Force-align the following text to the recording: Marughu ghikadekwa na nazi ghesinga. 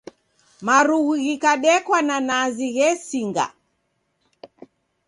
Marughu 0.65 1.13
ghikadekwa 1.23 1.99
na 2.07 2.17
nazi 2.27 2.67
ghesinga. 2.75 3.45